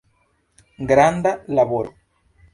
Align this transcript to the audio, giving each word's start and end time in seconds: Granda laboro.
Granda 0.91 1.35
laboro. 1.55 1.91